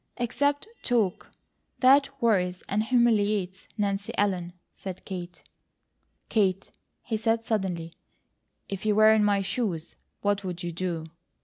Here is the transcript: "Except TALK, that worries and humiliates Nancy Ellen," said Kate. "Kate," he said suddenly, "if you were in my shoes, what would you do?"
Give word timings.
"Except 0.17 0.67
TALK, 0.81 1.27
that 1.77 2.09
worries 2.19 2.63
and 2.67 2.81
humiliates 2.83 3.67
Nancy 3.77 4.11
Ellen," 4.17 4.53
said 4.73 5.05
Kate. 5.05 5.43
"Kate," 6.27 6.71
he 7.03 7.17
said 7.17 7.43
suddenly, 7.43 7.93
"if 8.67 8.83
you 8.83 8.95
were 8.95 9.13
in 9.13 9.23
my 9.23 9.43
shoes, 9.43 9.95
what 10.21 10.43
would 10.43 10.63
you 10.63 10.71
do?" 10.71 11.05